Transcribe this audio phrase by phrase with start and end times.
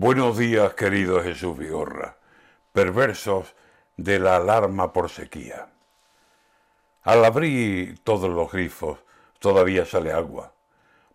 [0.00, 2.18] Buenos días, querido Jesús Vigorra,
[2.72, 3.56] perversos
[3.96, 5.70] de la alarma por sequía.
[7.02, 9.00] Al abrir todos los grifos
[9.40, 10.52] todavía sale agua.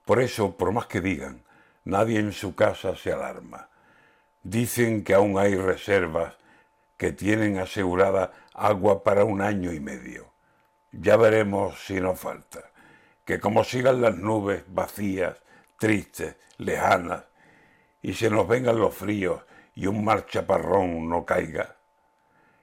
[0.04, 1.43] Por eso, por más que digan,
[1.85, 3.69] nadie en su casa se alarma.
[4.43, 6.34] Dicen que aún hay reservas
[6.97, 10.34] que tienen asegurada agua para un año y medio.
[10.91, 12.59] Ya veremos si nos falta.
[13.23, 15.38] Que como sigan las nubes vacías,
[15.79, 17.23] tristes, lejanas,
[18.04, 19.41] y se nos vengan los fríos
[19.73, 21.77] y un mar chaparrón no caiga,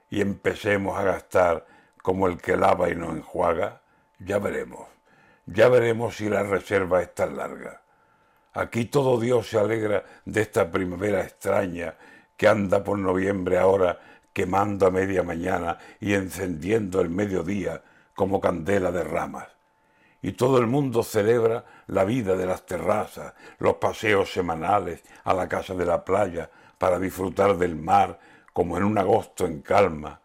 [0.09, 1.65] y empecemos a gastar
[2.01, 3.81] como el que lava y no enjuaga,
[4.19, 4.87] ya veremos,
[5.45, 7.81] ya veremos si la reserva es tan larga.
[8.53, 11.95] Aquí todo Dios se alegra de esta primavera extraña
[12.37, 13.99] que anda por noviembre ahora
[14.33, 17.81] quemando a media mañana y encendiendo el mediodía
[18.13, 19.47] como candela de ramas
[20.21, 25.47] y todo el mundo celebra la vida de las terrazas, los paseos semanales a la
[25.47, 28.19] casa de la playa para disfrutar del mar
[28.53, 30.21] como en un agosto en calma.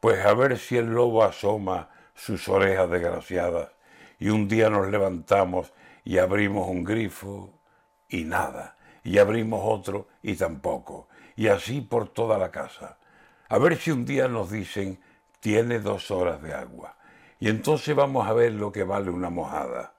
[0.00, 3.70] Pues a ver si el lobo asoma sus orejas desgraciadas
[4.18, 5.72] y un día nos levantamos
[6.04, 7.60] y abrimos un grifo
[8.08, 12.98] y nada, y abrimos otro y tampoco, y así por toda la casa.
[13.48, 15.00] A ver si un día nos dicen
[15.40, 16.97] tiene dos horas de agua
[17.40, 19.94] y entonces vamos a ver lo que vale una mojada.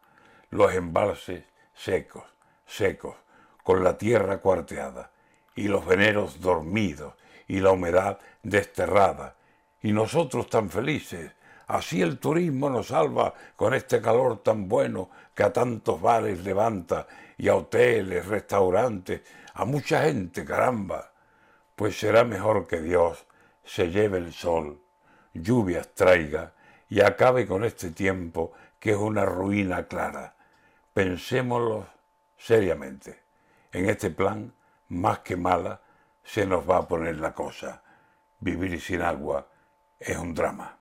[0.50, 2.24] Los embalses secos,
[2.66, 3.16] secos,
[3.64, 5.12] con la tierra cuarteada,
[5.56, 7.14] y los veneros dormidos,
[7.48, 9.36] y la humedad desterrada.
[9.82, 11.32] Y nosotros tan felices.
[11.68, 17.08] Así el turismo nos salva con este calor tan bueno que a tantos bares levanta,
[17.38, 19.22] y a hoteles, restaurantes,
[19.54, 21.14] a mucha gente, caramba.
[21.76, 23.26] Pues será mejor que Dios
[23.64, 24.82] se lleve el sol,
[25.34, 26.54] lluvias traiga,
[26.90, 30.36] y acabe con este tiempo que es una ruina clara.
[30.94, 31.88] Pensémoslo
[32.38, 33.22] seriamente.
[33.72, 34.52] En este plan,
[34.90, 35.82] más que mala,
[36.24, 37.84] se nos va a poner la cosa.
[38.40, 39.48] Vivir sin agua
[40.00, 40.78] es un drama.